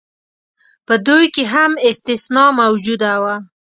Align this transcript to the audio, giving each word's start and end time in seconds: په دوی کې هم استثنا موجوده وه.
په 0.87 0.93
دوی 1.07 1.25
کې 1.35 1.43
هم 1.53 1.71
استثنا 1.87 2.45
موجوده 2.61 3.13
وه. 3.21 3.35